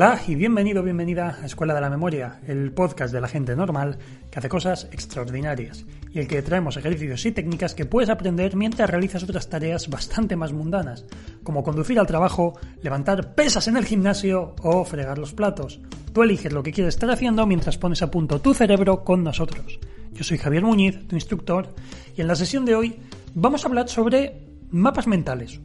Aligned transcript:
Hola 0.00 0.20
y 0.28 0.36
bienvenido, 0.36 0.84
bienvenida 0.84 1.38
a 1.42 1.46
Escuela 1.46 1.74
de 1.74 1.80
la 1.80 1.90
Memoria, 1.90 2.38
el 2.46 2.70
podcast 2.70 3.12
de 3.12 3.20
la 3.20 3.26
gente 3.26 3.56
normal 3.56 3.98
que 4.30 4.38
hace 4.38 4.48
cosas 4.48 4.88
extraordinarias 4.92 5.86
y 6.12 6.20
el 6.20 6.28
que 6.28 6.40
traemos 6.40 6.76
ejercicios 6.76 7.26
y 7.26 7.32
técnicas 7.32 7.74
que 7.74 7.84
puedes 7.84 8.08
aprender 8.08 8.54
mientras 8.54 8.88
realizas 8.88 9.24
otras 9.24 9.48
tareas 9.48 9.90
bastante 9.90 10.36
más 10.36 10.52
mundanas, 10.52 11.04
como 11.42 11.64
conducir 11.64 11.98
al 11.98 12.06
trabajo, 12.06 12.56
levantar 12.80 13.34
pesas 13.34 13.66
en 13.66 13.76
el 13.76 13.86
gimnasio 13.86 14.54
o 14.62 14.84
fregar 14.84 15.18
los 15.18 15.32
platos. 15.32 15.80
Tú 16.12 16.22
eliges 16.22 16.52
lo 16.52 16.62
que 16.62 16.70
quieres 16.70 16.94
estar 16.94 17.10
haciendo 17.10 17.44
mientras 17.44 17.76
pones 17.76 18.00
a 18.00 18.08
punto 18.08 18.40
tu 18.40 18.54
cerebro 18.54 19.02
con 19.02 19.24
nosotros. 19.24 19.80
Yo 20.12 20.22
soy 20.22 20.38
Javier 20.38 20.62
Muñiz, 20.62 21.08
tu 21.08 21.16
instructor, 21.16 21.74
y 22.16 22.20
en 22.20 22.28
la 22.28 22.36
sesión 22.36 22.64
de 22.64 22.76
hoy 22.76 22.94
vamos 23.34 23.64
a 23.64 23.68
hablar 23.68 23.88
sobre 23.88 24.46
mapas 24.70 25.08
mentales. 25.08 25.60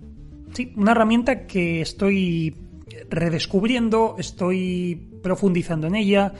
Sí, 0.53 0.73
una 0.75 0.93
herramienta 0.93 1.45
que 1.45 1.81
estoy 1.81 2.62
redescubriendo, 3.09 4.15
estoy 4.17 5.19
profundizando 5.21 5.87
en 5.87 5.95
ella 5.95 6.33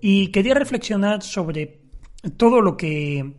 y 0.00 0.28
quería 0.28 0.54
reflexionar 0.54 1.22
sobre 1.22 1.80
todo 2.36 2.60
lo 2.60 2.76
que 2.76 3.34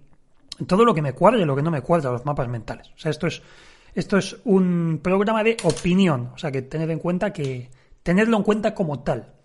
todo 0.68 0.86
lo 0.86 0.94
que 0.94 1.02
me 1.02 1.14
cuadra 1.14 1.42
y 1.42 1.46
lo 1.46 1.56
que 1.56 1.62
no 1.62 1.72
me 1.72 1.82
cuadra 1.82 2.12
los 2.12 2.26
mapas 2.26 2.48
mentales. 2.48 2.88
O 2.96 2.98
sea, 2.98 3.12
esto 3.12 3.28
es 3.28 3.42
esto 3.94 4.18
es 4.18 4.38
un 4.44 5.00
programa 5.02 5.44
de 5.44 5.56
opinión, 5.64 6.32
o 6.34 6.38
sea, 6.38 6.52
que 6.52 6.62
tened 6.62 6.90
en 6.90 7.00
cuenta 7.00 7.32
que 7.32 7.70
tenedlo 8.04 8.38
en 8.38 8.44
cuenta 8.44 8.76
como 8.76 9.00
tal. 9.04 9.36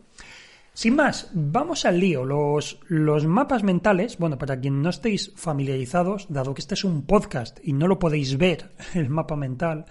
Sin 0.73 0.96
más, 0.96 1.30
vamos 1.32 1.84
al 1.84 2.01
lío. 2.01 2.24
Los, 2.24 2.80
los 2.88 3.27
mapas 3.27 3.62
mentales, 3.62 4.18
bueno, 4.18 4.38
para 4.38 4.59
quien 4.59 4.82
no 4.82 4.90
estéis 4.90 5.32
familiarizados, 5.37 6.27
dado 6.30 6.54
que 6.54 6.60
este 6.60 6.74
es 6.74 6.84
un 6.84 7.02
podcast 7.02 7.59
y 7.62 7.73
no 7.73 7.87
lo 7.87 7.98
podéis 7.98 8.38
ver, 8.38 8.73
el 8.95 9.09
mapa 9.09 9.37
mental, 9.37 9.87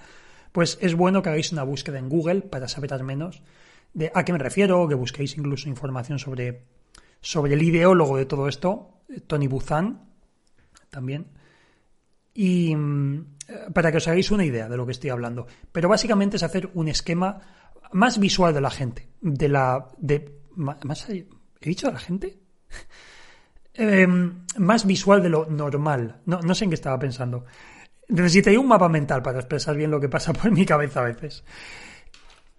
pues 0.52 0.77
es 0.81 0.95
bueno 0.95 1.21
que 1.21 1.30
hagáis 1.30 1.52
una 1.52 1.63
búsqueda 1.63 1.99
en 1.99 2.09
Google 2.09 2.41
para 2.41 2.67
saber 2.67 2.94
al 2.94 3.03
menos 3.03 3.41
de 3.93 4.12
a 4.13 4.24
qué 4.24 4.34
me 4.34 4.40
refiero, 4.40 4.87
que 4.87 4.96
busquéis 4.96 5.37
incluso 5.37 5.70
información 5.70 6.20
sobre, 6.20 6.65
sobre 7.21 7.54
el 7.54 7.63
ideólogo 7.63 8.18
de 8.18 8.26
todo 8.26 8.48
esto, 8.48 9.01
Tony 9.27 9.48
Buzan, 9.48 10.09
también, 10.90 11.27
y 12.34 12.76
mm, 12.76 13.26
para 13.74 13.91
que 13.91 13.98
os 13.98 14.07
hagáis 14.07 14.32
una 14.32 14.46
idea 14.46 14.70
de 14.70 14.77
lo 14.77 14.85
que 14.85 14.91
estoy 14.91 15.09
hablando. 15.09 15.48
Pero 15.71 15.90
básicamente 15.90 16.37
es 16.37 16.43
hacer 16.43 16.70
un 16.74 16.87
esquema 16.87 17.41
más 17.91 18.20
visual 18.20 18.54
de 18.54 18.62
la 18.62 18.70
gente, 18.70 19.09
de 19.21 19.49
la... 19.49 19.87
De, 19.98 20.40
más, 20.55 21.09
¿He 21.09 21.26
dicho 21.62 21.87
de 21.87 21.93
la 21.93 21.99
gente? 21.99 22.40
Em, 23.71 24.46
más 24.57 24.85
visual 24.85 25.24
de 25.24 25.29
lo 25.29 25.46
normal. 25.46 26.20
No, 26.26 26.41
no 26.41 26.54
sé 26.54 26.65
en 26.65 26.71
qué 26.71 26.76
estaba 26.76 26.99
pensando. 26.99 27.46
Necesitaría 28.10 28.60
un 28.60 28.68
mapa 28.68 28.90
mental 28.90 29.21
para 29.21 29.40
expresar 29.40 29.76
bien 29.76 29.91
lo 29.91 29.99
que 29.99 30.10
pasa 30.10 30.34
por 30.34 30.52
mi 30.52 30.65
cabeza 30.65 31.02
a 31.02 31.04
veces. 31.04 31.43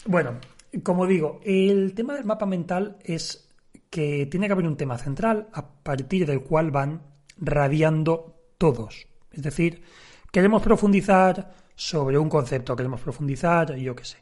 Bueno, 0.06 0.38
como 0.82 1.06
digo, 1.06 1.40
el 1.44 1.92
tema 1.94 2.14
del 2.14 2.24
mapa 2.24 2.46
mental 2.46 2.98
es 3.02 3.48
que 3.90 4.26
tiene 4.26 4.46
que 4.46 4.52
haber 4.52 4.66
un 4.66 4.76
tema 4.76 4.96
central 4.96 5.48
a 5.52 5.66
partir 5.66 6.24
del 6.24 6.42
cual 6.42 6.70
van 6.70 7.02
radiando 7.36 8.36
todos. 8.58 9.08
Es 9.32 9.42
decir, 9.42 9.82
queremos 10.30 10.62
profundizar 10.62 11.52
sobre 11.74 12.16
un 12.16 12.28
concepto, 12.28 12.76
queremos 12.76 13.00
profundizar, 13.00 13.74
yo 13.74 13.96
qué 13.96 14.04
sé, 14.04 14.18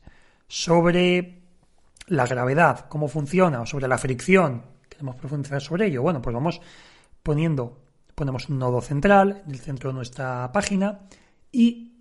sobre 0.47 1.43
la 2.07 2.27
gravedad, 2.27 2.87
cómo 2.89 3.09
funciona, 3.09 3.61
o 3.61 3.67
sobre 3.67 3.87
la 3.87 3.99
fricción, 3.99 4.63
queremos 4.89 5.17
profundizar 5.17 5.61
sobre 5.61 5.87
ello. 5.87 6.01
Bueno, 6.01 6.23
pues 6.23 6.33
vamos 6.33 6.61
poniendo 7.23 7.88
ponemos 8.19 8.49
un 8.49 8.59
nodo 8.59 8.81
central 8.81 9.45
en 9.47 9.53
el 9.53 9.61
centro 9.61 9.91
de 9.91 9.95
nuestra 9.95 10.51
página 10.53 11.03
y 11.53 11.93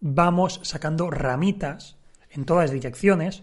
vamos 0.00 0.60
sacando 0.62 1.10
ramitas 1.10 1.98
en 2.30 2.46
todas 2.46 2.70
direcciones 2.70 3.42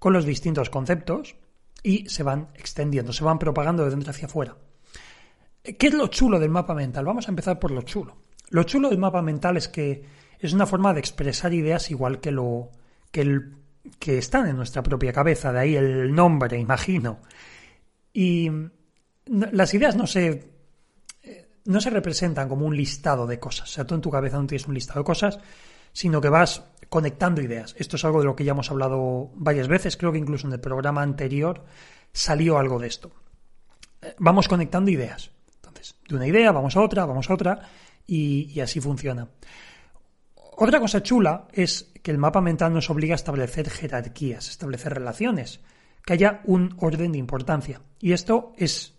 con 0.00 0.12
los 0.12 0.24
distintos 0.24 0.68
conceptos 0.68 1.36
y 1.84 2.08
se 2.08 2.24
van 2.24 2.48
extendiendo, 2.56 3.12
se 3.12 3.22
van 3.22 3.38
propagando 3.38 3.84
de 3.84 3.90
dentro 3.90 4.10
hacia 4.10 4.26
afuera. 4.26 4.56
¿Qué 5.62 5.86
es 5.86 5.94
lo 5.94 6.08
chulo 6.08 6.40
del 6.40 6.50
mapa 6.50 6.74
mental? 6.74 7.04
Vamos 7.04 7.28
a 7.28 7.30
empezar 7.30 7.60
por 7.60 7.70
lo 7.70 7.82
chulo. 7.82 8.16
Lo 8.48 8.64
chulo 8.64 8.88
del 8.88 8.98
mapa 8.98 9.22
mental 9.22 9.56
es 9.56 9.68
que 9.68 10.04
es 10.40 10.52
una 10.52 10.66
forma 10.66 10.92
de 10.92 11.00
expresar 11.00 11.54
ideas 11.54 11.90
igual 11.92 12.18
que 12.18 12.32
lo 12.32 12.70
que, 13.12 13.20
el, 13.20 13.54
que 14.00 14.18
están 14.18 14.48
en 14.48 14.56
nuestra 14.56 14.82
propia 14.82 15.12
cabeza, 15.12 15.52
de 15.52 15.60
ahí 15.60 15.76
el 15.76 16.12
nombre, 16.12 16.58
imagino. 16.58 17.20
Y 18.12 18.50
las 19.26 19.72
ideas 19.72 19.94
no 19.94 20.08
se 20.08 20.59
no 21.64 21.80
se 21.80 21.90
representan 21.90 22.48
como 22.48 22.66
un 22.66 22.76
listado 22.76 23.26
de 23.26 23.38
cosas. 23.38 23.70
O 23.70 23.72
sea, 23.72 23.84
tú 23.84 23.94
en 23.94 24.00
tu 24.00 24.10
cabeza 24.10 24.38
no 24.38 24.46
tienes 24.46 24.66
un 24.66 24.74
listado 24.74 25.00
de 25.00 25.04
cosas, 25.04 25.38
sino 25.92 26.20
que 26.20 26.28
vas 26.28 26.64
conectando 26.88 27.40
ideas. 27.40 27.74
Esto 27.78 27.96
es 27.96 28.04
algo 28.04 28.20
de 28.20 28.26
lo 28.26 28.36
que 28.36 28.44
ya 28.44 28.52
hemos 28.52 28.70
hablado 28.70 29.30
varias 29.34 29.68
veces. 29.68 29.96
Creo 29.96 30.12
que 30.12 30.18
incluso 30.18 30.46
en 30.46 30.52
el 30.52 30.60
programa 30.60 31.02
anterior 31.02 31.64
salió 32.12 32.58
algo 32.58 32.78
de 32.78 32.88
esto. 32.88 33.10
Eh, 34.02 34.14
vamos 34.18 34.48
conectando 34.48 34.90
ideas. 34.90 35.30
Entonces, 35.56 35.96
de 36.08 36.16
una 36.16 36.26
idea 36.26 36.52
vamos 36.52 36.76
a 36.76 36.80
otra, 36.80 37.04
vamos 37.04 37.30
a 37.30 37.34
otra, 37.34 37.60
y, 38.06 38.50
y 38.52 38.60
así 38.60 38.80
funciona. 38.80 39.28
Otra 40.34 40.80
cosa 40.80 41.02
chula 41.02 41.48
es 41.52 41.90
que 42.02 42.10
el 42.10 42.18
mapa 42.18 42.40
mental 42.40 42.72
nos 42.74 42.90
obliga 42.90 43.14
a 43.14 43.16
establecer 43.16 43.70
jerarquías, 43.70 44.48
establecer 44.48 44.94
relaciones, 44.94 45.60
que 46.04 46.14
haya 46.14 46.40
un 46.44 46.74
orden 46.78 47.12
de 47.12 47.18
importancia. 47.18 47.80
Y 47.98 48.12
esto 48.12 48.52
es 48.56 48.94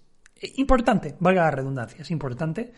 importante, 0.58 1.16
valga 1.20 1.44
la 1.44 1.52
redundancia, 1.52 2.02
es 2.02 2.12
importante 2.12 2.74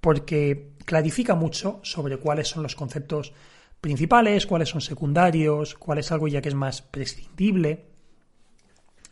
porque 0.00 0.72
clarifica 0.84 1.34
mucho 1.34 1.80
sobre 1.82 2.18
cuáles 2.18 2.48
son 2.48 2.62
los 2.62 2.74
conceptos 2.74 3.32
principales, 3.80 4.46
cuáles 4.46 4.68
son 4.68 4.80
secundarios, 4.80 5.74
cuál 5.74 5.98
es 5.98 6.12
algo 6.12 6.28
ya 6.28 6.42
que 6.42 6.48
es 6.48 6.54
más 6.54 6.82
prescindible 6.82 7.86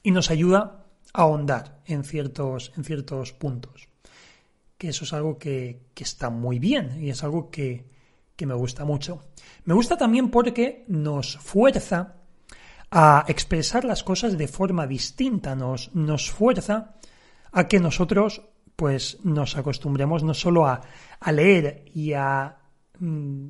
y 0.03 0.11
nos 0.11 0.31
ayuda 0.31 0.85
a 1.13 1.23
ahondar 1.23 1.81
en 1.87 2.05
ciertos, 2.05 2.73
en 2.77 2.85
ciertos 2.85 3.33
puntos. 3.33 3.89
Que 4.77 4.89
eso 4.89 5.05
es 5.05 5.13
algo 5.13 5.39
que, 5.39 5.81
está 5.97 6.31
muy 6.31 6.59
bien 6.59 7.03
y 7.03 7.11
es 7.11 7.23
algo 7.23 7.51
que, 7.51 7.87
que 8.35 8.47
me 8.47 8.55
gusta 8.55 8.85
mucho. 8.85 9.25
Me 9.65 9.75
gusta 9.75 9.97
también 9.97 10.31
porque 10.31 10.85
nos 10.89 11.37
fuerza 11.37 12.17
a 12.91 13.25
expresar 13.29 13.85
las 13.85 14.03
cosas 14.03 14.37
de 14.37 14.49
forma 14.49 14.87
distinta, 14.87 15.55
nos, 15.55 15.95
nos 15.95 16.31
fuerza 16.31 16.97
que 17.69 17.81
nosotros 17.81 18.43
pues 18.77 19.19
nos 19.23 19.57
acostumbremos 19.57 20.23
no 20.23 20.35
solo 20.35 20.67
a, 20.67 20.81
leer 21.31 21.85
y 21.95 22.15
a 22.15 22.59
mm, 22.99 23.47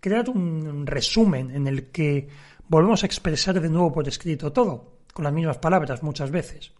crear 0.00 0.28
un 0.30 0.86
resumen 0.86 1.50
en 1.50 1.66
el 1.66 1.90
que 1.90 2.28
volvemos 2.68 3.02
a 3.02 3.06
expresar 3.06 3.60
de 3.60 3.68
nuevo 3.68 3.92
por 3.92 4.08
escrito 4.08 4.52
todo, 4.52 4.96
con 5.12 5.24
las 5.24 5.32
mismas 5.32 5.58
palabras 5.58 6.02
muchas 6.02 6.30
veces, 6.30 6.72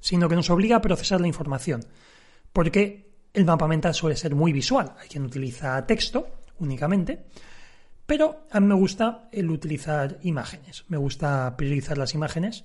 sino 0.00 0.28
que 0.28 0.36
nos 0.36 0.50
obliga 0.50 0.76
a 0.76 0.82
procesar 0.82 1.20
la 1.20 1.26
información, 1.26 1.84
porque 2.52 3.12
el 3.32 3.44
mapa 3.44 3.66
mental 3.66 3.94
suele 3.94 4.16
ser 4.16 4.34
muy 4.34 4.52
visual, 4.52 4.94
hay 5.00 5.08
quien 5.08 5.24
utiliza 5.24 5.86
texto 5.86 6.28
únicamente, 6.58 7.24
pero 8.04 8.46
a 8.50 8.60
mí 8.60 8.66
me 8.66 8.74
gusta 8.74 9.28
el 9.32 9.50
utilizar 9.50 10.18
imágenes, 10.22 10.84
me 10.88 10.98
gusta 10.98 11.56
priorizar 11.56 11.96
las 11.96 12.14
imágenes 12.14 12.64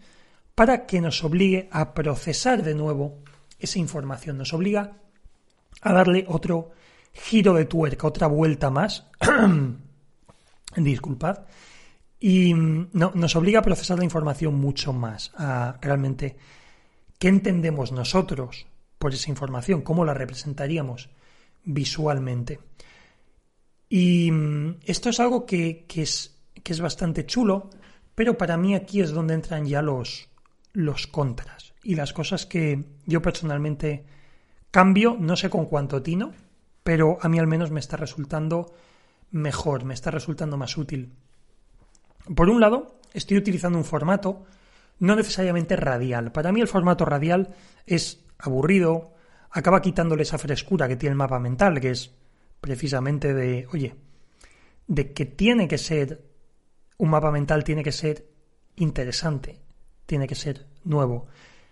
para 0.54 0.86
que 0.86 1.00
nos 1.00 1.24
obligue 1.24 1.70
a 1.72 1.94
procesar 1.94 2.64
de 2.64 2.76
nuevo 2.76 3.24
esa 3.60 3.80
información. 3.80 4.38
Nos 4.38 4.54
obliga 4.54 4.98
a 5.82 5.94
darle 5.94 6.26
otro 6.28 6.72
giro 7.14 7.54
de 7.54 7.66
tuerca, 7.66 8.08
otra 8.08 8.28
vuelta 8.28 8.70
más. 8.70 9.08
Disculpad. 10.76 11.40
Y 12.20 12.54
mm, 12.54 12.90
no, 12.94 13.12
nos 13.16 13.36
obliga 13.36 13.60
a 13.60 13.64
procesar 13.64 13.98
la 13.98 14.04
información 14.04 14.56
mucho 14.56 14.94
más, 14.94 15.32
realmente 15.82 16.38
qué 17.20 17.28
entendemos 17.28 17.92
nosotros 17.92 18.68
por 18.98 19.14
esa 19.14 19.30
información, 19.30 19.82
cómo 19.82 20.06
la 20.06 20.14
representaríamos 20.14 21.10
visualmente. 21.64 22.60
Y 23.90 24.32
mm, 24.32 24.80
esto 24.86 25.10
es 25.10 25.20
algo 25.20 25.46
que, 25.46 25.86
es, 25.96 26.34
bastante 26.82 27.26
chulo, 27.26 27.70
pero 28.16 28.38
para 28.38 28.58
mí 28.58 28.76
aquí 28.76 29.02
es 29.02 29.12
donde 29.12 29.36
entran 29.36 29.66
ya 29.66 29.82
los 29.82 30.28
contras 31.12 31.67
y 31.88 31.96
las 31.96 32.12
cosas 32.12 32.46
que 32.46 32.84
yo 33.06 33.22
personalmente 33.22 34.04
cambio, 34.72 35.16
no 35.18 35.38
sé 35.38 35.50
con 35.50 35.68
cuánto 35.68 36.04
tino, 36.04 36.34
pero 36.84 37.18
a 37.22 37.30
mí 37.30 37.40
al 37.40 37.48
menos 37.48 37.72
me 37.72 37.80
está 37.80 37.96
resultando 37.96 38.74
mejor, 39.32 39.86
me 39.86 39.94
está 39.94 40.12
resultando 40.12 40.58
más 40.58 40.78
útil. 40.78 41.14
Por 42.36 42.50
un 42.50 42.60
lado, 42.60 43.00
estoy 43.14 43.38
utilizando 43.38 43.78
un 43.78 43.86
formato 43.86 44.44
no 45.00 45.16
necesariamente 45.16 45.78
radial. 45.78 46.34
Para 46.34 46.52
mí 46.52 46.60
el 46.60 46.68
formato 46.68 47.06
radial 47.06 47.56
es 47.86 48.22
aburrido, 48.38 49.14
acaba 49.50 49.82
quitándole 49.82 50.24
esa 50.24 50.38
frescura 50.38 50.90
que 50.90 50.98
tiene 50.98 51.12
el 51.12 51.18
mapa 51.18 51.40
mental, 51.40 51.80
que 51.80 51.92
es 51.92 52.14
precisamente 52.60 53.34
de, 53.34 53.66
oye, 53.72 53.96
de 54.88 55.14
que 55.14 55.26
tiene 55.26 55.70
que 55.70 55.78
ser, 55.78 56.22
un 56.98 57.12
mapa 57.12 57.32
mental 57.32 57.64
tiene 57.64 57.82
que 57.82 57.94
ser 57.94 58.28
interesante, 58.76 59.62
tiene 60.06 60.28
que 60.28 60.36
ser 60.36 60.68
nuevo. 60.84 61.28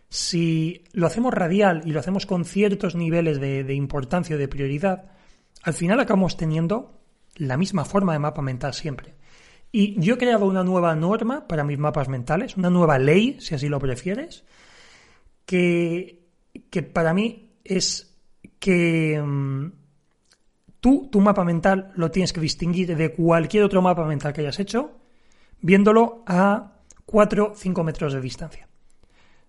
Si 0.09 0.83
lo 0.93 1.07
hacemos 1.07 1.33
radial 1.33 1.81
y 1.85 1.91
lo 1.91 1.99
hacemos 1.99 2.25
con 2.25 2.45
ciertos 2.45 2.95
niveles 2.95 3.39
de, 3.39 3.73
importancia 3.73 4.35
o 4.35 4.39
de 4.39 4.47
prioridad, 4.47 5.11
al 5.63 5.73
final 5.73 5.99
acabamos 5.99 6.37
teniendo 6.37 6.99
la 7.35 7.57
misma 7.57 7.85
forma 7.85 8.13
de 8.13 8.19
mapa 8.19 8.41
mental 8.41 8.73
siempre. 8.73 9.15
Y 9.71 9.99
yo 9.99 10.13
he 10.13 10.17
creado 10.17 10.45
una 10.45 10.63
nueva 10.63 10.95
norma 10.95 11.47
para 11.47 11.63
mis 11.63 11.77
mapas 11.77 12.07
mentales, 12.07 12.55
una 12.55 12.69
nueva 12.69 12.97
ley, 12.97 13.37
si 13.39 13.55
así 13.55 13.67
lo 13.67 13.79
prefieres, 13.79 14.45
que, 15.45 16.23
para 16.93 17.13
mí 17.13 17.57
es 17.63 18.15
que 18.59 19.21
mm, 19.21 19.71
tú, 20.79 21.09
tu 21.11 21.19
mapa 21.19 21.43
mental, 21.43 21.91
lo 21.95 22.09
tienes 22.09 22.31
que 22.31 22.39
distinguir 22.39 22.95
de 22.95 23.11
cualquier 23.11 23.63
otro 23.63 23.81
mapa 23.81 24.05
mental 24.05 24.31
que 24.31 24.41
hayas 24.41 24.59
hecho, 24.59 24.91
viéndolo 25.59 26.23
a 26.25 26.75
4 27.05 27.53
5 27.55 27.83
metros 27.83 28.13
de 28.13 28.21
distancia. 28.21 28.67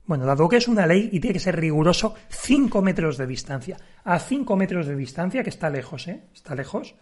Bueno, 0.06 0.24
dado 0.24 0.48
que 0.48 0.56
es 0.56 0.68
una 0.68 0.86
ley 0.86 1.08
y 1.12 1.18
tiene 1.18 1.34
que 1.34 1.40
ser 1.40 1.56
riguroso, 1.56 2.14
5 2.28 2.80
metros 2.80 3.18
de 3.18 3.26
distancia. 3.26 3.76
A 4.04 4.18
5 4.18 4.56
metros 4.56 4.86
de 4.86 4.94
distancia, 4.94 5.42
que 5.42 5.50
está 5.50 5.68
lejos, 5.68 6.06
¿eh? 6.06 6.24
Está 6.32 6.54
lejos. 6.54 6.94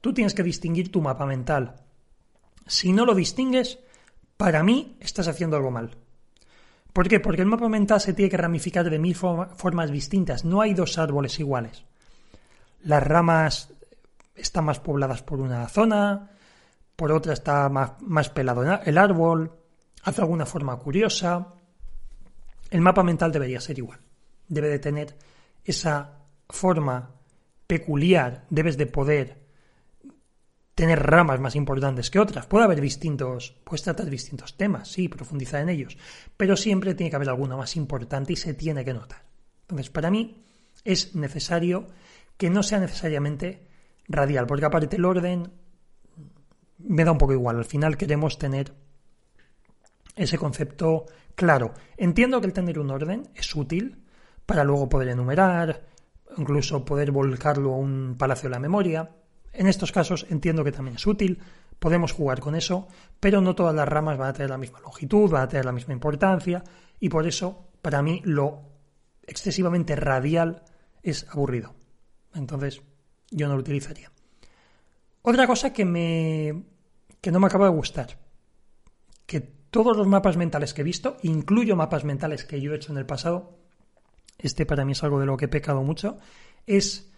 Tú 0.00 0.14
tienes 0.14 0.34
que 0.34 0.44
distinguir 0.44 0.92
tu 0.92 1.00
mapa 1.00 1.26
mental. 1.26 1.74
Si 2.66 2.92
no 2.92 3.04
lo 3.04 3.14
distingues, 3.14 3.80
para 4.36 4.62
mí 4.62 4.96
estás 5.00 5.26
haciendo 5.26 5.56
algo 5.56 5.72
mal. 5.72 5.96
¿Por 6.92 7.08
qué? 7.08 7.20
Porque 7.20 7.42
el 7.42 7.48
mapa 7.48 7.68
mental 7.68 8.00
se 8.00 8.12
tiene 8.12 8.30
que 8.30 8.36
ramificar 8.36 8.88
de 8.88 8.98
mil 8.98 9.14
formas 9.14 9.90
distintas. 9.90 10.44
No 10.44 10.60
hay 10.60 10.74
dos 10.74 10.98
árboles 10.98 11.40
iguales. 11.40 11.84
Las 12.82 13.02
ramas 13.02 13.72
están 14.34 14.64
más 14.66 14.78
pobladas 14.78 15.22
por 15.22 15.40
una 15.40 15.66
zona, 15.68 16.30
por 16.96 17.12
otra 17.12 17.32
está 17.32 17.68
más, 17.68 17.92
más 18.00 18.28
pelado 18.28 18.62
el 18.84 18.98
árbol, 18.98 19.52
hace 20.02 20.20
alguna 20.20 20.46
forma 20.46 20.76
curiosa. 20.76 21.54
El 22.72 22.80
mapa 22.80 23.02
mental 23.02 23.30
debería 23.30 23.60
ser 23.60 23.78
igual. 23.78 24.00
Debe 24.48 24.70
de 24.70 24.78
tener 24.78 25.14
esa 25.62 26.22
forma 26.48 27.20
peculiar, 27.66 28.46
debes 28.48 28.78
de 28.78 28.86
poder 28.86 29.42
tener 30.74 30.98
ramas 31.02 31.38
más 31.38 31.54
importantes 31.54 32.10
que 32.10 32.18
otras. 32.18 32.46
Puede 32.46 32.64
haber 32.64 32.80
distintos, 32.80 33.60
puedes 33.62 33.82
tratar 33.82 34.08
distintos 34.08 34.56
temas, 34.56 34.88
sí, 34.88 35.08
profundizar 35.08 35.60
en 35.60 35.68
ellos, 35.68 35.98
pero 36.34 36.56
siempre 36.56 36.94
tiene 36.94 37.10
que 37.10 37.16
haber 37.16 37.28
alguno 37.28 37.58
más 37.58 37.76
importante 37.76 38.32
y 38.32 38.36
se 38.36 38.54
tiene 38.54 38.86
que 38.86 38.94
notar. 38.94 39.22
Entonces, 39.64 39.90
para 39.90 40.10
mí 40.10 40.42
es 40.82 41.14
necesario 41.14 41.88
que 42.38 42.48
no 42.48 42.62
sea 42.62 42.80
necesariamente 42.80 43.68
radial, 44.08 44.46
porque 44.46 44.64
aparte 44.64 44.96
el 44.96 45.04
orden 45.04 45.52
me 46.78 47.04
da 47.04 47.12
un 47.12 47.18
poco 47.18 47.34
igual. 47.34 47.58
Al 47.58 47.66
final 47.66 47.98
queremos 47.98 48.38
tener 48.38 48.72
ese 50.14 50.38
concepto 50.38 51.06
claro. 51.34 51.74
Entiendo 51.96 52.40
que 52.40 52.46
el 52.46 52.52
tener 52.52 52.78
un 52.78 52.90
orden 52.90 53.28
es 53.34 53.54
útil 53.54 54.04
para 54.46 54.64
luego 54.64 54.88
poder 54.88 55.08
enumerar, 55.08 55.86
incluso 56.36 56.84
poder 56.84 57.10
volcarlo 57.10 57.74
a 57.74 57.78
un 57.78 58.16
palacio 58.18 58.48
de 58.48 58.54
la 58.54 58.60
memoria. 58.60 59.10
En 59.52 59.66
estos 59.66 59.92
casos 59.92 60.26
entiendo 60.30 60.64
que 60.64 60.72
también 60.72 60.96
es 60.96 61.06
útil, 61.06 61.38
podemos 61.78 62.12
jugar 62.12 62.40
con 62.40 62.54
eso, 62.54 62.88
pero 63.20 63.40
no 63.40 63.54
todas 63.54 63.74
las 63.74 63.88
ramas 63.88 64.16
van 64.18 64.30
a 64.30 64.32
tener 64.32 64.50
la 64.50 64.58
misma 64.58 64.80
longitud, 64.80 65.30
van 65.30 65.42
a 65.42 65.48
tener 65.48 65.64
la 65.64 65.72
misma 65.72 65.92
importancia, 65.92 66.62
y 67.00 67.08
por 67.08 67.26
eso, 67.26 67.70
para 67.82 68.02
mí, 68.02 68.22
lo 68.24 68.62
excesivamente 69.26 69.96
radial 69.96 70.62
es 71.02 71.26
aburrido. 71.30 71.74
Entonces, 72.34 72.82
yo 73.30 73.48
no 73.48 73.54
lo 73.54 73.60
utilizaría. 73.60 74.10
Otra 75.22 75.46
cosa 75.46 75.72
que 75.72 75.84
me 75.84 76.64
que 77.20 77.30
no 77.30 77.38
me 77.38 77.46
acaba 77.46 77.66
de 77.66 77.72
gustar, 77.72 78.18
que 79.26 79.61
todos 79.72 79.96
los 79.96 80.06
mapas 80.06 80.36
mentales 80.36 80.74
que 80.74 80.82
he 80.82 80.84
visto, 80.84 81.16
incluyo 81.22 81.76
mapas 81.76 82.04
mentales 82.04 82.44
que 82.44 82.60
yo 82.60 82.72
he 82.72 82.76
hecho 82.76 82.92
en 82.92 82.98
el 82.98 83.06
pasado, 83.06 83.56
este 84.38 84.66
para 84.66 84.84
mí 84.84 84.92
es 84.92 85.02
algo 85.02 85.18
de 85.18 85.24
lo 85.24 85.38
que 85.38 85.46
he 85.46 85.48
pecado 85.48 85.82
mucho, 85.82 86.18
es 86.66 87.10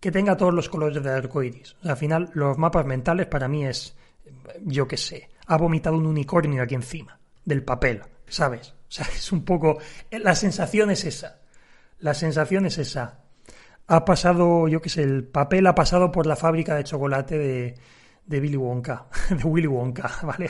que 0.00 0.10
tenga 0.10 0.34
todos 0.34 0.54
los 0.54 0.70
colores 0.70 1.02
del 1.02 1.12
arco 1.12 1.42
iris. 1.42 1.76
al 1.84 1.98
final, 1.98 2.30
los 2.32 2.56
mapas 2.56 2.86
mentales 2.86 3.26
para 3.26 3.46
mí 3.46 3.66
es, 3.66 3.94
yo 4.64 4.88
qué 4.88 4.96
sé, 4.96 5.28
ha 5.46 5.58
vomitado 5.58 5.98
un 5.98 6.06
unicornio 6.06 6.62
aquí 6.62 6.74
encima, 6.74 7.20
del 7.44 7.62
papel, 7.62 8.00
¿sabes? 8.26 8.70
O 8.70 8.90
sea, 8.90 9.06
es 9.14 9.30
un 9.30 9.44
poco. 9.44 9.76
La 10.10 10.34
sensación 10.34 10.90
es 10.90 11.04
esa. 11.04 11.42
La 11.98 12.14
sensación 12.14 12.64
es 12.64 12.78
esa. 12.78 13.20
Ha 13.86 14.06
pasado, 14.06 14.66
yo 14.66 14.80
qué 14.80 14.88
sé, 14.88 15.02
el 15.02 15.24
papel 15.24 15.66
ha 15.66 15.74
pasado 15.74 16.10
por 16.10 16.26
la 16.26 16.36
fábrica 16.36 16.74
de 16.74 16.84
chocolate 16.84 17.36
de, 17.36 17.74
de 18.24 18.40
Billy 18.40 18.56
Wonka, 18.56 19.08
de 19.28 19.44
Willy 19.44 19.66
Wonka, 19.66 20.10
¿vale? 20.22 20.48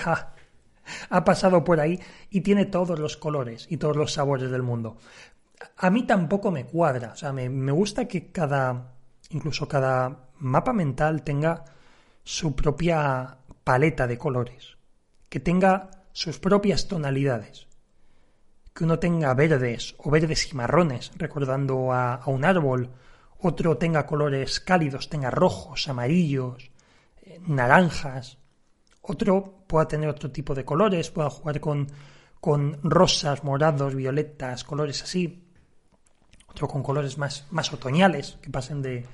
Ha 1.11 1.25
pasado 1.25 1.64
por 1.64 1.81
ahí 1.81 2.00
y 2.31 2.40
tiene 2.40 2.67
todos 2.67 2.99
los 2.99 3.17
colores 3.17 3.67
y 3.70 3.76
todos 3.76 3.96
los 3.96 4.12
sabores 4.12 4.50
del 4.50 4.62
mundo. 4.62 4.99
A 5.76 5.90
mí 5.90 6.05
tampoco 6.05 6.50
me 6.50 6.67
cuadra, 6.67 7.12
o 7.12 7.17
sea, 7.17 7.32
me, 7.32 7.73
gusta 7.73 8.06
que 8.06 8.31
cada, 8.31 8.93
incluso 9.31 9.67
cada 9.67 10.29
mapa 10.38 10.73
mental 10.73 11.23
tenga 11.23 11.64
su 12.23 12.55
propia 12.55 13.38
paleta 13.64 14.06
de 14.06 14.19
colores, 14.19 14.76
que 15.29 15.40
tenga 15.40 15.90
sus 16.12 16.38
propias 16.38 16.87
tonalidades, 16.87 17.67
que 18.73 18.84
uno 18.84 18.99
tenga 18.99 19.34
verdes 19.34 19.94
o 19.99 20.11
verdes 20.11 20.52
y 20.52 20.56
marrones, 20.56 21.11
recordando 21.17 21.93
a, 21.93 22.14
a 22.14 22.31
un 22.31 22.44
árbol, 22.44 22.91
otro 23.41 23.76
tenga 23.79 24.06
colores 24.06 24.61
cálidos, 24.61 25.08
tenga 25.08 25.31
rojos, 25.31 25.88
amarillos, 25.88 26.70
eh, 27.23 27.41
naranjas, 27.46 28.38
otro 29.08 29.64
pueda 29.66 29.88
tener 29.88 30.08
otro 30.08 30.31
tipo 30.31 30.55
de 30.55 30.64
colores, 30.64 31.10
pueda 31.10 31.31
jugar 31.31 31.60
con, 31.60 31.87
con 32.40 32.78
rosas, 32.82 33.43
morados, 33.43 33.94
violetas, 33.94 34.64
colores 34.64 35.02
así, 35.02 35.44
otro 36.49 36.69
con 36.69 36.82
colores 36.82 37.19
más, 37.19 37.46
más 37.50 37.72
otoñales, 37.72 38.38
que 38.43 38.50
pasen 38.50 38.82
de, 38.82 39.06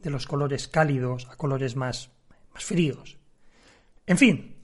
de 0.00 0.10
los 0.10 0.26
colores 0.26 0.68
cálidos 0.68 1.28
a 1.30 1.36
colores 1.36 1.76
más, 1.76 2.10
más 2.52 2.64
fríos. 2.64 3.18
En 4.06 4.18
fin, 4.18 4.54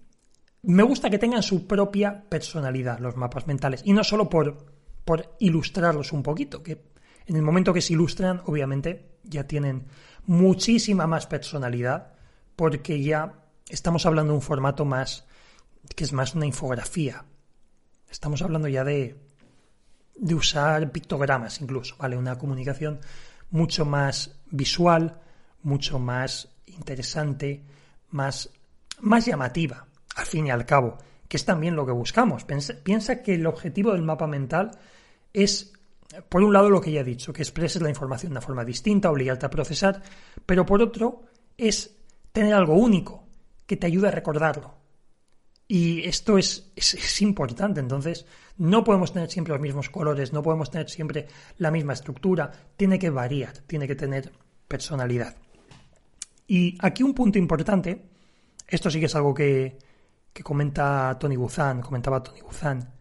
me 0.63 0.83
gusta 0.83 1.11
que 1.11 1.19
tengan 1.19 1.43
su 1.43 1.67
propia 1.67 2.25
personalidad 2.29 2.99
los 3.01 3.17
mapas 3.17 3.47
mentales, 3.47 3.83
y 3.85 3.93
no 3.93 4.05
solo 4.05 4.29
por, 4.29 4.67
por 5.05 5.35
ilustrarlos 5.41 6.13
un 6.13 6.23
poquito, 6.23 6.63
que 6.63 6.93
en 7.27 7.37
el 7.37 7.43
momento 7.43 7.73
que 7.73 7.81
se 7.81 7.93
ilustran, 7.93 8.43
obviamente, 8.47 9.19
ya 9.25 9.47
tienen 9.47 9.87
muchísima 10.27 11.07
más 11.07 11.27
personalidad, 11.27 12.15
porque 12.57 13.03
ya 13.03 13.42
estamos 13.75 14.07
hablando 14.07 14.33
de 14.33 14.39
un 14.39 14.43
formato 14.43 14.85
más 14.85 15.25
que 15.97 16.05
es 16.05 16.13
más 16.13 16.35
una 16.35 16.47
infografía. 16.47 17.25
Estamos 18.11 18.43
hablando 18.43 18.69
ya 18.69 18.85
de 18.85 19.17
de 20.15 20.35
usar 20.35 20.91
pictogramas 20.93 21.61
incluso, 21.61 21.97
¿vale? 21.99 22.17
Una 22.17 22.39
comunicación 22.39 23.01
mucho 23.51 23.85
más 23.85 24.39
visual, 24.51 25.21
mucho 25.63 25.99
más 25.99 26.49
interesante, 26.67 27.65
más, 28.11 28.51
más 29.01 29.27
llamativa, 29.27 29.87
al 30.17 30.27
fin 30.27 30.47
y 30.47 30.51
al 30.51 30.67
cabo, 30.67 30.99
que 31.29 31.37
es 31.37 31.45
también 31.45 31.77
lo 31.77 31.87
que 31.87 31.93
buscamos. 31.93 32.45
Piensa, 32.45 33.23
que 33.23 33.35
el 33.35 33.47
objetivo 33.47 33.93
del 33.93 34.03
mapa 34.03 34.27
mental 34.27 34.71
es, 35.33 35.73
por 36.29 36.43
un 36.43 36.53
lado, 36.53 36.71
lo 36.71 36.81
que 36.81 36.93
ya 36.93 37.01
he 37.01 37.05
dicho, 37.05 37.33
que 37.33 37.43
expreses 37.43 37.83
la 37.83 37.89
información 37.89 38.31
de 38.31 38.39
una 38.39 38.47
forma 38.47 38.65
distinta, 38.65 39.11
obligarte 39.11 39.47
a 39.47 39.51
procesar, 39.51 40.03
pero 40.47 40.65
por 40.67 40.83
otro, 40.83 41.25
es 41.57 41.97
tener 42.33 42.55
algo 42.55 42.75
único, 42.75 43.22
que 43.67 43.77
te 43.77 43.87
ayude 43.87 44.09
a 44.09 44.13
recordarlo. 44.13 44.75
Y 45.69 46.07
esto 46.07 46.37
es, 46.37 46.71
es, 46.77 47.23
importante, 47.23 47.81
entonces 47.81 48.27
no 48.59 48.85
podemos 48.85 49.13
tener 49.13 49.31
siempre 49.31 49.55
los 49.55 49.63
mismos 49.63 49.89
colores, 49.89 50.33
no 50.33 50.43
podemos 50.43 50.71
tener 50.71 50.91
siempre 50.91 51.29
la 51.57 51.71
misma 51.71 51.95
estructura, 51.95 52.51
tiene 52.77 52.99
que 52.99 53.09
variar, 53.09 53.57
tiene 53.67 53.87
que 53.87 53.95
tener 53.95 54.33
personalidad. 54.69 55.35
Y 56.47 56.77
aquí 56.81 57.03
un 57.03 57.15
punto 57.15 57.39
importante, 57.39 58.11
esto 58.69 58.91
sí 58.91 59.01
que 59.01 59.07
es 59.07 59.15
algo 59.15 59.33
que, 59.33 59.79
que 60.33 60.43
comenta 60.43 61.17
Tony 61.19 61.37
Buzan, 61.37 61.81
comentaba 61.81 62.23
Tony 62.23 62.43
Buzan, 62.43 62.93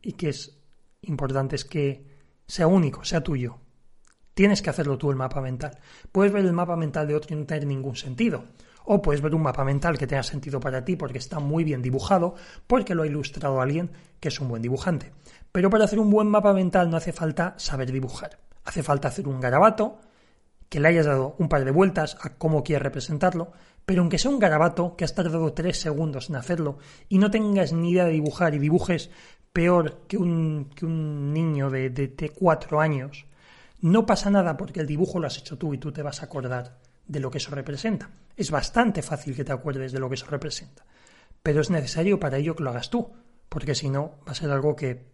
y 0.00 0.12
que 0.12 0.30
es 0.30 0.56
importante, 1.02 1.56
es 1.56 1.64
que 1.64 2.06
sea 2.46 2.66
único, 2.66 3.04
sea 3.04 3.22
tuyo. 3.22 3.58
Tienes 4.34 4.62
que 4.62 4.70
hacerlo 4.70 4.98
tú 4.98 5.10
el 5.10 5.16
mapa 5.16 5.40
mental. 5.40 5.78
Puedes 6.10 6.32
ver 6.32 6.44
el 6.44 6.52
mapa 6.52 6.76
mental 6.76 7.06
de 7.06 7.14
otro 7.14 7.34
y 7.34 7.38
no 7.38 7.46
tener 7.46 7.66
ningún 7.66 7.96
sentido. 7.96 8.44
O 8.84 9.00
puedes 9.00 9.22
ver 9.22 9.34
un 9.34 9.42
mapa 9.42 9.64
mental 9.64 9.98
que 9.98 10.06
tenga 10.06 10.22
sentido 10.22 10.60
para 10.60 10.84
ti 10.84 10.96
porque 10.96 11.18
está 11.18 11.40
muy 11.40 11.64
bien 11.64 11.80
dibujado, 11.80 12.34
porque 12.66 12.94
lo 12.94 13.02
ha 13.02 13.06
ilustrado 13.06 13.60
alguien 13.60 13.90
que 14.20 14.28
es 14.28 14.40
un 14.40 14.48
buen 14.48 14.62
dibujante. 14.62 15.12
Pero 15.50 15.70
para 15.70 15.84
hacer 15.84 15.98
un 15.98 16.10
buen 16.10 16.28
mapa 16.28 16.52
mental 16.52 16.90
no 16.90 16.98
hace 16.98 17.12
falta 17.12 17.54
saber 17.56 17.90
dibujar. 17.90 18.38
Hace 18.64 18.82
falta 18.82 19.08
hacer 19.08 19.26
un 19.26 19.40
garabato, 19.40 19.98
que 20.68 20.80
le 20.80 20.88
hayas 20.88 21.06
dado 21.06 21.36
un 21.38 21.48
par 21.48 21.64
de 21.64 21.70
vueltas 21.70 22.16
a 22.20 22.30
cómo 22.30 22.62
quieres 22.62 22.82
representarlo, 22.82 23.52
pero 23.86 24.02
aunque 24.02 24.18
sea 24.18 24.30
un 24.30 24.38
garabato 24.38 24.96
que 24.96 25.04
has 25.04 25.14
tardado 25.14 25.52
tres 25.52 25.80
segundos 25.80 26.28
en 26.28 26.36
hacerlo 26.36 26.78
y 27.08 27.18
no 27.18 27.30
tengas 27.30 27.72
ni 27.72 27.90
idea 27.92 28.06
de 28.06 28.12
dibujar 28.12 28.54
y 28.54 28.58
dibujes 28.58 29.10
peor 29.52 30.00
que 30.08 30.16
un, 30.16 30.68
niño 31.32 31.70
de, 31.70 31.90
de 31.90 32.30
cuatro 32.30 32.80
años, 32.80 33.26
no 33.80 34.04
pasa 34.04 34.30
nada 34.30 34.56
porque 34.56 34.80
el 34.80 34.86
dibujo 34.86 35.20
lo 35.20 35.26
has 35.26 35.38
hecho 35.38 35.56
tú 35.56 35.74
y 35.74 35.78
tú 35.78 35.92
te 35.92 36.02
vas 36.02 36.22
a 36.22 36.26
acordar 36.26 36.83
de 37.06 37.20
lo 37.20 37.30
que 37.30 37.38
eso 37.38 37.54
representa. 37.54 38.10
Es 38.36 38.50
bastante 38.50 39.02
fácil 39.02 39.34
que 39.34 39.44
te 39.44 39.52
acuerdes 39.52 39.92
de 39.92 40.00
lo 40.00 40.08
que 40.08 40.14
eso 40.14 40.26
representa, 40.26 40.84
pero 41.42 41.60
es 41.60 41.70
necesario 41.70 42.18
para 42.18 42.38
ello 42.38 42.56
que 42.56 42.62
lo 42.62 42.70
hagas 42.70 42.90
tú, 42.90 43.12
porque 43.48 43.74
si 43.74 43.90
no 43.90 44.16
va 44.26 44.32
a 44.32 44.34
ser 44.34 44.50
algo 44.50 44.74
que 44.74 45.04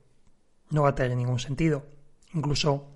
no 0.71 0.83
va 0.83 0.91
a 0.91 0.95
tener 0.95 1.17
ningún 1.17 1.39
sentido. 1.39 1.87
Incluso 2.33 2.91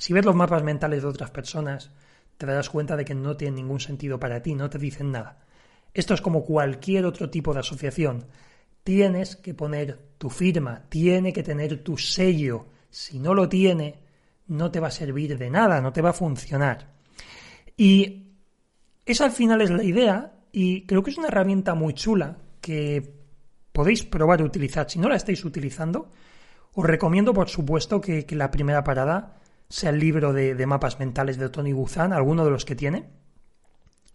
si 0.00 0.14
ves 0.14 0.24
los 0.24 0.34
mapas 0.34 0.62
mentales 0.62 1.02
de 1.02 1.08
otras 1.08 1.30
personas, 1.30 1.90
te 2.38 2.46
darás 2.46 2.70
cuenta 2.70 2.96
de 2.96 3.04
que 3.04 3.14
no 3.14 3.36
tienen 3.36 3.56
ningún 3.56 3.80
sentido 3.80 4.18
para 4.18 4.42
ti, 4.42 4.54
no 4.54 4.70
te 4.70 4.78
dicen 4.78 5.12
nada. 5.12 5.44
Esto 5.92 6.14
es 6.14 6.22
como 6.22 6.44
cualquier 6.44 7.04
otro 7.04 7.28
tipo 7.28 7.52
de 7.52 7.60
asociación. 7.60 8.24
Tienes 8.82 9.36
que 9.36 9.52
poner 9.52 9.98
tu 10.16 10.30
firma, 10.30 10.84
tiene 10.88 11.34
que 11.34 11.42
tener 11.42 11.84
tu 11.84 11.98
sello. 11.98 12.66
Si 12.88 13.18
no 13.18 13.34
lo 13.34 13.46
tiene, 13.48 13.98
no 14.46 14.70
te 14.70 14.80
va 14.80 14.88
a 14.88 14.90
servir 14.90 15.36
de 15.36 15.50
nada, 15.50 15.82
no 15.82 15.92
te 15.92 16.00
va 16.00 16.10
a 16.10 16.14
funcionar. 16.14 16.94
Y 17.76 18.29
esa 19.10 19.24
al 19.24 19.32
final 19.32 19.60
es 19.60 19.70
la 19.70 19.82
idea 19.82 20.32
y 20.52 20.86
creo 20.86 21.02
que 21.02 21.10
es 21.10 21.18
una 21.18 21.28
herramienta 21.28 21.74
muy 21.74 21.94
chula 21.94 22.38
que 22.60 23.14
podéis 23.72 24.04
probar 24.04 24.40
a 24.40 24.44
utilizar. 24.44 24.90
Si 24.90 24.98
no 24.98 25.08
la 25.08 25.16
estáis 25.16 25.44
utilizando, 25.44 26.10
os 26.74 26.84
recomiendo 26.84 27.32
por 27.32 27.48
supuesto 27.48 28.00
que, 28.00 28.26
la 28.30 28.50
primera 28.50 28.84
parada 28.84 29.40
sea 29.68 29.90
el 29.90 29.98
libro 29.98 30.32
de, 30.32 30.54
de, 30.54 30.66
mapas 30.66 30.98
mentales 30.98 31.38
de 31.38 31.48
Tony 31.48 31.72
Buzan, 31.72 32.12
alguno 32.12 32.44
de 32.44 32.50
los 32.50 32.64
que 32.64 32.74
tiene. 32.74 33.10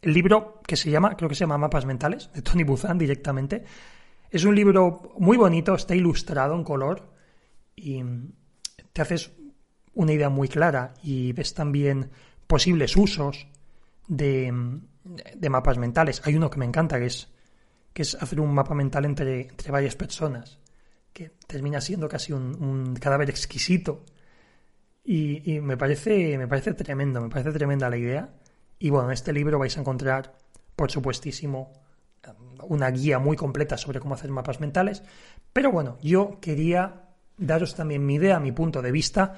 El 0.02 0.14
libro 0.14 0.62
que 0.68 0.76
se 0.76 0.92
llama, 0.92 1.16
creo 1.16 1.30
que 1.30 1.36
se 1.36 1.42
llama 1.42 1.58
Mapas 1.58 1.86
Mentales, 1.86 2.30
de 2.34 2.42
Tony 2.42 2.64
Buzan 2.64 2.98
directamente. 2.98 3.64
Es 4.30 4.44
un 4.44 4.56
libro 4.56 5.14
muy 5.18 5.38
bonito, 5.38 5.74
está 5.74 5.96
ilustrado 5.96 6.56
en 6.56 6.64
color 6.64 7.14
y 7.76 8.04
te 8.94 9.02
haces 9.02 9.32
una 9.94 10.14
idea 10.14 10.30
muy 10.30 10.48
clara 10.48 10.94
y 11.02 11.32
ves 11.32 11.54
también 11.54 12.12
posibles 12.48 12.96
usos 12.98 13.48
de, 14.08 14.52
mapas 15.50 15.78
mentales. 15.78 16.22
Hay 16.26 16.36
uno 16.36 16.50
que 16.50 16.60
me 16.60 16.66
encanta, 16.66 17.00
que 17.00 17.08
es, 17.08 17.32
que 17.94 18.02
es 18.02 18.16
hacer 18.16 18.40
un 18.40 18.54
mapa 18.54 18.74
mental 18.74 19.06
entre, 19.06 19.42
entre 19.50 19.72
varias 19.72 19.96
personas, 19.96 20.60
que 21.14 21.32
termina 21.48 21.82
siendo 21.82 22.08
casi 22.08 22.34
un, 22.34 22.96
cadáver 23.00 23.30
exquisito. 23.30 24.04
Y, 25.04 25.60
me, 25.62 25.78
parece, 25.78 26.38
me 26.38 26.48
parece 26.48 26.74
tremendo, 26.74 27.22
me 27.22 27.30
parece 27.30 27.52
tremenda 27.52 27.90
la 27.90 27.98
idea. 27.98 28.34
Y 28.80 28.90
bueno, 28.90 29.08
en 29.08 29.14
este 29.14 29.32
libro 29.32 29.60
vais 29.60 29.78
a 29.78 29.82
encontrar, 29.82 30.34
por 30.76 30.92
supuestísimo, 30.92 31.72
una 32.68 32.90
guía 32.90 33.20
muy 33.20 33.38
completa 33.38 33.78
sobre 33.78 34.00
cómo 34.00 34.16
hacer 34.16 34.32
mapas 34.32 34.60
mentales. 34.60 35.04
Pero 35.54 35.72
bueno, 35.72 35.98
yo 36.02 36.40
quería 36.42 37.06
daros 37.38 37.76
también 37.76 38.06
mi 38.06 38.16
idea, 38.16 38.40
mi 38.40 38.52
punto 38.52 38.82
de 38.82 38.92
vista, 38.92 39.36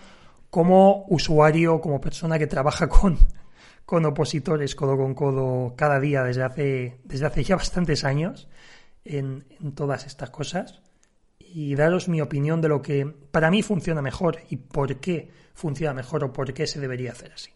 como 0.49 1.05
usuario, 1.09 1.81
como 1.81 1.99
persona 1.99 2.39
que 2.39 2.47
trabaja 2.47 2.87
con, 2.89 3.17
con 3.87 4.05
opositores 4.05 4.75
codo 4.75 4.97
con 4.97 5.15
codo 5.15 5.73
cada 5.77 5.97
día 6.01 6.21
desde 6.21 6.43
hace, 6.43 6.99
desde 7.05 7.25
hace 7.25 7.43
ya 7.45 7.55
bastantes 7.55 8.03
años 8.03 8.49
en, 9.05 9.45
en 9.61 9.71
todas 9.71 10.05
estas 10.05 10.29
cosas 10.29 10.81
y 11.39 11.73
daros 11.73 12.09
mi 12.09 12.19
opinión 12.19 12.59
de 12.59 12.67
lo 12.67 12.81
que 12.81 13.05
para 13.05 13.49
mí 13.49 13.63
funciona 13.63 14.01
mejor 14.01 14.39
y 14.49 14.57
por 14.57 14.97
qué 14.97 15.31
funciona 15.53 15.93
mejor 15.93 16.25
o 16.25 16.33
por 16.33 16.53
qué 16.53 16.67
se 16.67 16.81
debería 16.81 17.13
hacer 17.13 17.31
así. 17.31 17.51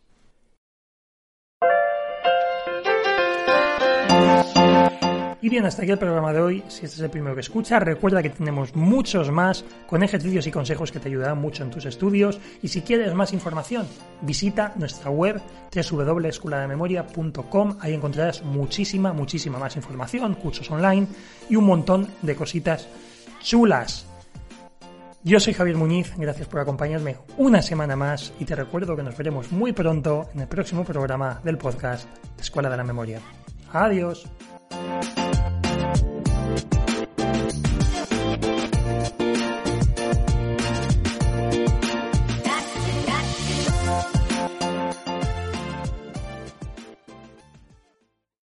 Y 5.41 5.50
bien, 5.50 5.65
hasta 5.65 5.81
aquí 5.81 5.91
el 5.91 5.98
programa 5.98 6.31
de 6.31 6.39
hoy. 6.39 6.63
Si 6.67 6.86
este 6.86 6.98
es 6.98 7.00
el 7.00 7.10
primero 7.10 7.33
que 7.33 7.41
escucha, 7.41 7.79
recuerda 7.79 8.21
que 8.21 8.29
tenemos 8.29 8.75
muchos 8.75 9.31
más 9.31 9.65
con 9.88 10.03
ejercicios 10.03 10.45
y 10.45 10.51
consejos 10.51 10.91
que 10.91 11.00
te 11.00 11.10
ayudarán 11.10 11.41
mucho 11.41 11.63
en 11.63 11.71
tus 11.71 11.86
estudios. 11.86 12.39
Y 12.62 12.67
si 12.67 12.81
quieres 12.81 13.15
más 13.15 13.33
información, 13.33 13.88
visita 14.21 14.74
nuestra 14.75 15.10
web 15.10 15.41
www.escueladememoria.com. 15.74 17.77
Ahí 17.79 17.95
encontrarás 17.95 18.43
muchísima, 18.43 19.13
muchísima 19.13 19.57
más 19.57 19.75
información, 19.75 20.36
cursos 20.36 20.69
online 20.69 21.07
y 21.50 21.55
un 21.55 21.65
montón 21.65 22.07
de 22.21 22.36
cositas 22.36 22.88
chulas. 23.41 24.05
Yo 25.24 25.39
soy 25.39 25.53
Javier 25.53 25.77
Muñiz, 25.77 26.13
gracias 26.17 26.48
por 26.48 26.62
acompañarme 26.62 27.17
una 27.38 27.62
semana 27.62 27.95
más 27.95 28.33
y 28.39 28.45
te 28.45 28.55
recuerdo 28.55 28.95
que 28.95 29.03
nos 29.03 29.17
veremos 29.17 29.51
muy 29.51 29.71
pronto 29.71 30.29
en 30.33 30.41
el 30.41 30.48
próximo 30.48 30.83
programa 30.83 31.39
del 31.43 31.60
podcast 31.60 32.07
Escuela 32.39 32.69
de 32.69 32.77
la 32.77 32.83
Memoria. 32.83 33.19
Adiós. 33.71 34.27